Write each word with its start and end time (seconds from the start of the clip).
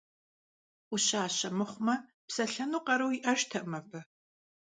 Ӏущащэ 0.87 1.49
мыхъумэ, 1.57 1.95
псэлъэну 2.27 2.81
къару 2.85 3.11
иӀэжтэкъым 3.17 3.73
абы. 3.79 3.99